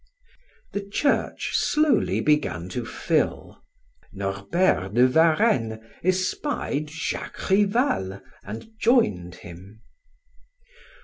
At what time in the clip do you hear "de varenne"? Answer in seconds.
4.95-5.79